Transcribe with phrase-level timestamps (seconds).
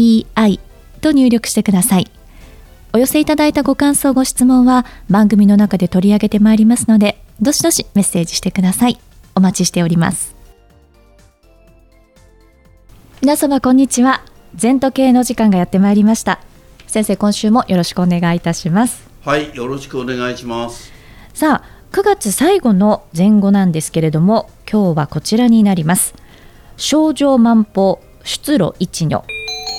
[0.00, 0.60] ZENTOKEIEI
[1.00, 2.10] と入力してください。
[2.92, 8.98] お寄せいただいたご感想、ご質問は番組の中で取り上げてまいりますので、どしどしメッセージしてください。
[9.34, 10.34] お待ちしております。
[13.20, 14.22] 皆様こんにちは。
[14.54, 16.40] 全時計の時間がやってまいりました。
[16.86, 19.08] 先生、今週もよろしくお願いいたします。
[19.24, 20.92] はい、よろしくお願いします。
[21.34, 26.14] さあ、9月最後の前後なんですけれども今日はこちらになります
[26.76, 29.24] 症状万歩出路一如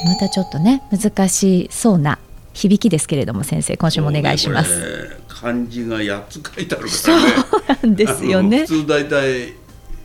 [0.05, 2.19] またちょっとね難しそうな
[2.53, 4.85] 響きですけれども先生今週もお願いします、ね、
[5.27, 7.13] 漢字が8つ書いてあるからねそ
[7.57, 8.59] うなんですよね。
[8.61, 9.53] 普通大体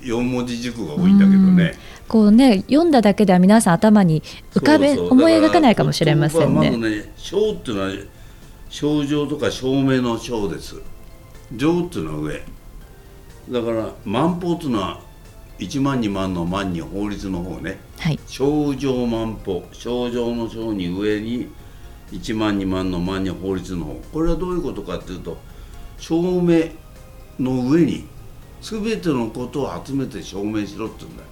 [0.03, 1.75] 4文字熟語が多いんだけどね。
[2.09, 4.23] こうね読んだだけでは皆さん頭に
[4.55, 6.71] 浮かべ思い描かないかもしれませんね。
[6.71, 7.91] まずね症っていうのは
[8.69, 10.77] 症状とか証明の症です。
[11.55, 12.43] 上っていうのは上。
[13.51, 15.01] だから万法っていうのは
[15.59, 21.49] 1万2万の万に法律の方ね、はい、症状万法症状の症に上に
[22.12, 23.95] 1万2万の万に法律の方。
[24.12, 25.39] これはどういうことかっていうと
[25.99, 26.67] 証明
[27.39, 28.07] の上に
[28.61, 31.23] 全てのことを集めて証明しろって言うんだ。
[31.23, 31.29] よ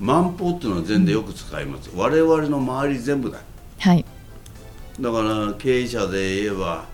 [0.00, 3.38] 万法っていうのは全でよく使います、うん、我々の周り全部だ。
[3.78, 4.04] はい。
[5.00, 6.84] だから経営者で言えば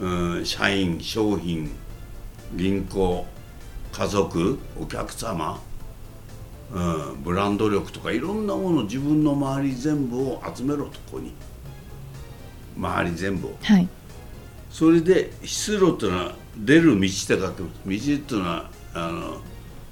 [0.00, 1.68] うん、社員商品
[2.54, 3.26] 銀行
[3.92, 5.60] 家族お客様、
[6.72, 11.32] うん、ブランド力とかいろんなもの自分の周り全部を集めろとここに。
[12.76, 13.88] 周り全部を、はい、
[14.70, 17.26] それで出路っていうのは出る道って書く。
[17.26, 19.40] 道っていうのはあの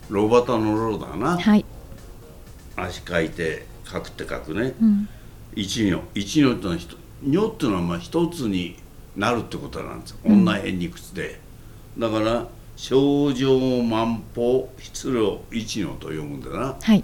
[0.09, 1.65] ロバタのロだな、はい、
[2.77, 5.09] 足書いて書くって書くね、うん、
[5.57, 6.79] 一女一女っていうのは
[7.25, 8.77] 女っていうのはまあ一つに
[9.17, 11.41] なるってことなんですよ、女変理屈で。
[11.99, 12.47] だから
[12.77, 17.03] 症状万歩質量一のと読むんだな、はい、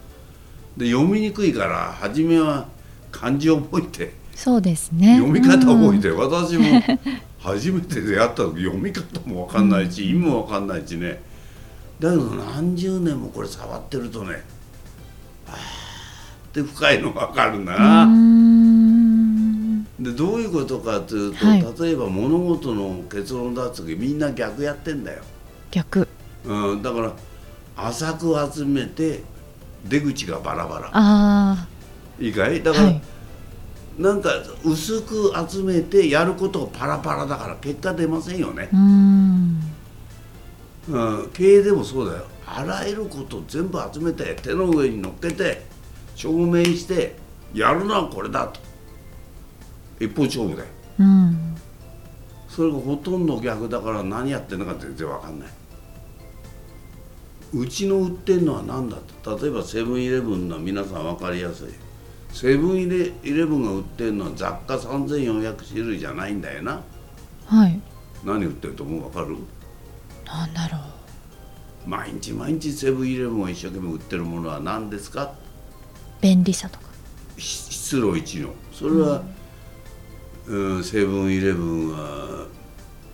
[0.76, 2.68] で読みにくいから初めは
[3.10, 5.18] 漢字を覚えてそうですね。
[5.18, 6.64] 読み方覚えて、うん、私も
[7.38, 11.22] 初めて出会った時読み方も分かんないし、意味も分かんないしね。
[12.00, 14.42] だけど何十年もこれ触ってるとね
[15.46, 18.08] ああって深いの分かるんだな。
[20.00, 25.22] でどういうことかというと、はい、例えば物事の結論出す時みんな逆やってんだよ
[25.72, 26.06] 逆、
[26.44, 27.12] うん、だから
[27.76, 29.22] 浅く集めて
[29.88, 30.90] 出口がバラバラ。
[30.92, 31.66] あ
[32.20, 32.62] いいかい？
[32.62, 33.00] だから、はい、
[33.98, 34.30] なんか
[34.64, 38.68] 薄く集めてやることがパラパラだから結果出ませんよね。
[38.72, 39.60] うん。
[40.88, 42.26] うん、経営でもそうだよ。
[42.46, 45.64] あらゆることを全部集めて手の上に乗っけて
[46.14, 47.16] 証明して
[47.54, 48.60] やるのはこれだと。
[49.98, 50.68] 一方勝負だよ、
[50.98, 51.51] うん、
[52.54, 55.48] それがほとんど逆だから何やってるのか全然分かんない。
[57.54, 61.68] うちの売ってるのは何だと例えばセブンイレブンの皆さん分かりやすい。
[62.30, 66.82] セブンイレレブンが売ってるのは雑貨3400種類じゃないんだよな。
[67.46, 67.80] はい。
[68.22, 69.36] 何売ってると思う分かる？
[70.26, 70.76] なんだろ
[71.86, 71.88] う。
[71.88, 75.32] 毎日毎日セブンイレブンが一生懸命売ってるものは何ですか？
[76.20, 76.84] 便利さとか。
[77.38, 78.50] 失路一の。
[78.72, 79.41] それは、うん
[80.48, 82.46] うん、セブンイレブンは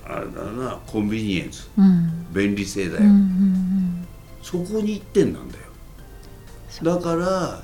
[0.04, 4.08] あれだなコンビニエンス、うん、便利性だよ、うんうんうん、
[4.42, 5.64] そこに一点なんだよ。
[6.82, 7.62] だから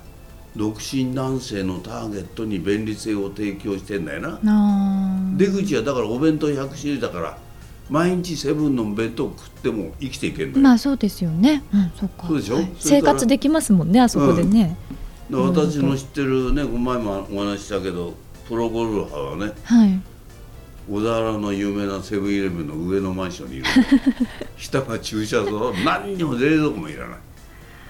[0.56, 5.19] 独身男性のターゲットに便利性を提供してんだよな。
[5.36, 7.38] 出口はだからお弁当100種類だから
[7.91, 10.62] 毎日セブンの弁当食っても生きていけんのよ。
[10.62, 12.26] まあそうですよね、うん、そっか。
[12.26, 14.76] そうでしょ、はい、生活できますもんねあそこでね、
[15.31, 18.14] うん、私の知ってるね前もお話したけど
[18.49, 20.00] プロゴルファーはね、はい、
[20.91, 23.67] 小田原の有名なセブンイレブンの上のマンションにいる。
[24.58, 25.73] 下が駐車場。
[25.85, 27.19] 何にも冷蔵庫もいらない。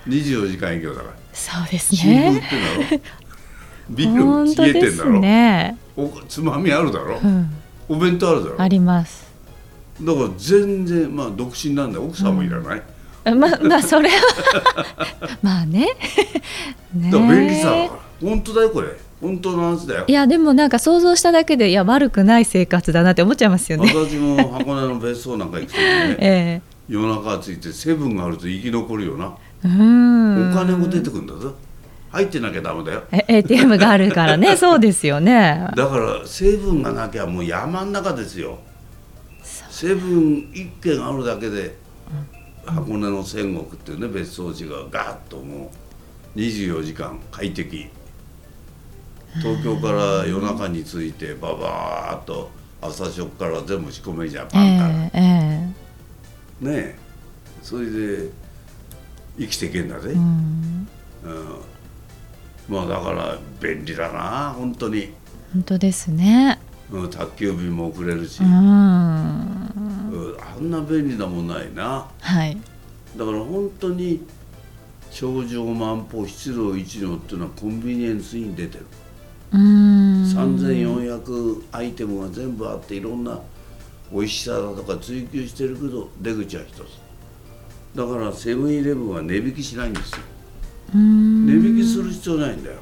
[0.09, 1.15] 24時間営業だから。
[1.33, 2.39] そうですね。
[2.39, 2.57] って
[2.87, 3.01] んだろ。
[3.91, 7.51] ビール冷えてんだろ、ね、おつまみあるだろ、うん、
[7.89, 8.63] お弁当あるだろ。
[8.63, 9.25] あります。
[10.01, 12.01] だから全然まあ独身なんだ。
[12.01, 12.83] 奥さんもいらない、
[13.27, 14.17] うん、ままあそれは。
[15.43, 15.89] まあね。
[16.95, 18.89] ねだから便利さ本当だよこれ。
[19.21, 20.05] 本当の話だよ。
[20.07, 23.93] いやでもなんか想像しただけでいや悪くない生活だなって思っちゃいますよね。
[23.95, 29.35] 私も箱根の別荘なんか行くとね、 えー、夜中ついてセブンがあると生き残るよな。
[29.65, 30.51] うん。
[30.51, 31.55] お金も出てくるんだぞ。
[32.11, 33.03] 入ってなきゃダメだよ。
[33.11, 34.57] え ATM があるからね。
[34.59, 35.67] そうですよね。
[35.75, 38.59] だから成分がなきゃもう山ん中ですよ。
[39.71, 41.75] 成分一軒あるだけで
[42.65, 45.73] 箱根の仙石っていうね別荘地がガーッとも
[46.37, 47.89] う24時間快適
[49.41, 52.51] 東京から夜中に着いてババーっと
[52.81, 55.21] 朝食から全部仕込めじゃんパンから、ええ。
[56.63, 56.97] えねえ。
[57.63, 58.29] それで
[59.39, 60.23] 生きていけんだぜ、えううん。
[60.23, 60.87] ん
[62.69, 65.13] まあだから便利だな本当に、
[65.53, 66.59] 本当ですね。
[66.93, 68.49] うん、宅急便も送れるし、うん。
[68.49, 72.07] うんあんな便利なもんないな。
[72.21, 72.57] はい。
[73.17, 74.27] だから本当に
[75.11, 79.04] 症状万歩質量一のっていうのはコンビニエンスに出てる、うん
[79.55, 83.39] 3400アイテムが全部あっていろんな
[84.13, 86.79] 美味しさだとか追求してるけど出口は一つ。
[87.95, 90.19] だからセブンイレブンは値引きしないんですよ。
[90.95, 91.47] うん。
[91.47, 92.79] 値引きする必要ないんだよ。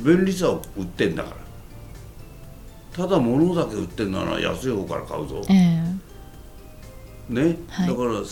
[0.00, 1.36] 便利さを売ってんだから。
[2.92, 5.42] ただ物だけ売ってんなら安い方から買うぞ。
[5.50, 7.34] ええ。
[7.34, 7.88] ね、はい。
[7.88, 8.22] だから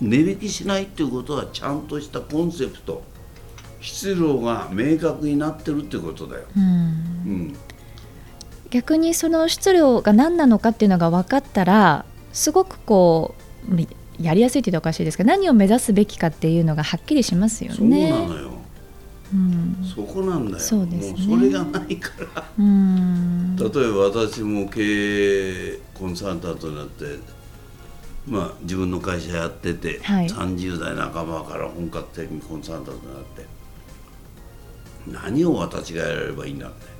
[0.00, 3.02] 値引きしないっていうことはちゃんとしたコンセプト
[3.84, 6.62] 質量が明確になってるってことだよ、うん。
[6.62, 7.56] うん、
[8.70, 13.34] 逆にその質量が何なのかっていうのが分かったらすごくこ
[13.68, 13.86] うみ
[14.18, 18.10] やりやすいって言うとおかしいですけど何を目指すべきかっていうのがはっきりしますよそうね。
[18.10, 18.50] なのよ。
[19.34, 19.76] うん。
[19.84, 20.58] そこなんだよ。
[20.60, 21.26] そうですね。
[21.26, 22.44] もうそれがないから。
[22.58, 23.56] うん。
[23.56, 27.04] 例えば私も経営コンサルタントになって
[28.26, 30.28] まあ自分の会社やってて、はい。
[30.28, 33.44] 30代半ばから本格的にコンサルタントになって
[35.06, 36.94] 何を私がやればいいんだって。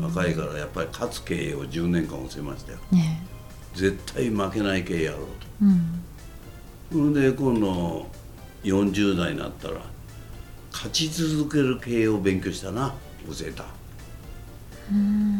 [0.00, 2.78] 若いからやっぱり勝つ経営を10年間教えましたよ。
[2.90, 3.22] ね
[3.74, 5.18] 絶対負けない経営やろ
[5.62, 6.04] ううん。
[6.90, 8.06] とそれで今度
[8.62, 9.80] 40代になったら
[10.72, 12.94] 勝ち続ける経営を勉強したな
[13.26, 13.64] 教えた。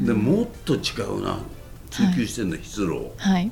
[0.04, 1.38] でもっと違うな
[1.90, 3.50] 追求してんだ、質量をはい。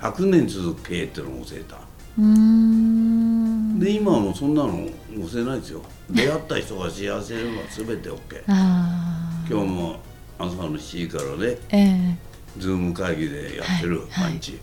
[0.00, 1.78] 100年続く経営っていうのを教えた。
[2.18, 3.78] うん。
[3.78, 4.88] で今はもうそんなの
[5.30, 5.82] 教えないですよ。
[6.10, 9.96] 出会った人が幸せでるのは全て OK あ今日も
[10.38, 12.16] 朝の7時からねーえ。
[12.58, 14.32] Zoom 会議でやってる、はいはい。
[14.32, 14.58] 毎日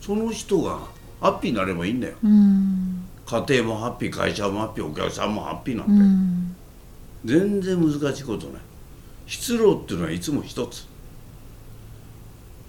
[0.00, 0.78] その人が
[1.20, 2.14] ハッピーになればいいんだよ。
[2.22, 6.56] 家庭もハッピー会社もハッピーお客さんもハッピーなんうだよ、ん。
[7.24, 8.62] 全然難しいことない。
[9.26, 10.86] 質量っていうのはいつも一つ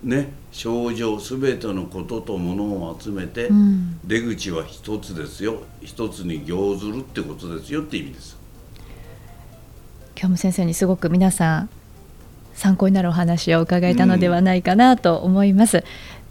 [0.03, 3.99] ね症状すべてのこととものを集めて、うん。
[4.05, 5.63] 出口は一つですよ。
[5.81, 8.37] 一つに行ずるってことですよって意味です。
[10.15, 11.69] 今日も先生にすごく皆さん
[12.53, 15.83] 参考になるお話を伺えたのではないかなと思います、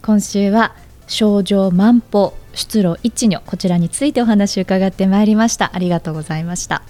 [0.02, 0.74] 今週は
[1.08, 5.72] 症状万歩出路一如こちらについてお話を伺ってまいりました。
[5.74, 6.82] ありがとうございました。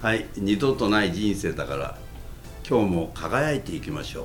[0.00, 1.98] はい二度とない人生だから
[2.68, 4.24] 今日も輝いていきましょう